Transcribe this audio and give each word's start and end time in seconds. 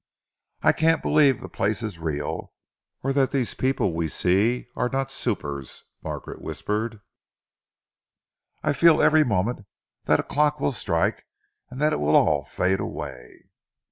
"I 0.63 0.71
can't 0.71 1.03
believe 1.03 1.35
that 1.35 1.41
the 1.43 1.49
place 1.49 1.83
is 1.83 1.99
real, 1.99 2.53
or 3.03 3.13
that 3.13 3.29
these 3.29 3.53
people 3.53 3.93
we 3.93 4.07
see 4.07 4.65
are 4.75 4.89
not 4.89 5.11
supers," 5.11 5.83
Margaret 6.03 6.41
whispered. 6.41 7.01
"I 8.63 8.73
feel 8.73 8.99
every 8.99 9.23
moment 9.23 9.67
that 10.05 10.19
a 10.19 10.23
clock 10.23 10.59
will 10.59 10.71
strike 10.71 11.27
and 11.69 11.79
that 11.81 11.93
it 11.93 11.99
will 11.99 12.15
all 12.15 12.43
fade 12.43 12.79
away." 12.79 13.51